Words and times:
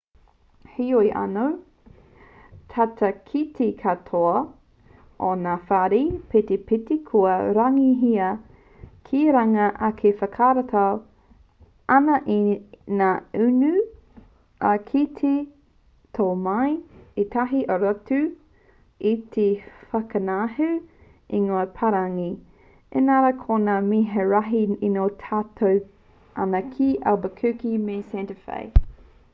heoi 0.75 1.09
anō 1.21 1.41
tata 2.75 3.09
ki 3.25 3.41
te 3.57 3.65
katoa 3.81 4.39
o 5.27 5.33
ngā 5.41 5.51
whare 5.67 5.99
petipeti 6.31 6.95
kua 7.09 7.35
rārangihia 7.41 8.29
ki 9.09 9.19
runga 9.35 9.67
ake 9.89 10.07
e 10.13 10.15
whakarato 10.21 10.85
ana 11.97 12.17
i 12.37 12.37
ngā 13.01 13.11
inu 13.49 13.69
ā 14.71 14.71
kei 14.87 15.03
te 15.21 15.35
tō 16.19 16.27
mai 16.47 16.73
ētahi 17.25 17.61
o 17.75 17.79
rātou 17.85 18.25
i 19.13 19.13
te 19.37 19.47
whakangahau 19.93 20.73
ingoa-parani 21.41 22.31
inarā 23.03 23.31
ko 23.45 23.61
ngā 23.69 23.77
mea 23.93 24.25
rahi 24.33 24.63
e 24.69 24.81
tino 24.81 25.05
tata 25.27 25.73
ana 26.47 26.67
ki 26.73 26.89
albuquerque 27.13 27.75
me 27.91 28.03
santa 28.15 28.39
fe 28.49 28.59